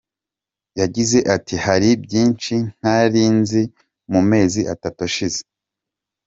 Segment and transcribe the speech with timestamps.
[0.79, 3.61] Yagize ati:” Hari byinshi ntari nzi
[4.11, 5.41] mu mezi atatu ashize.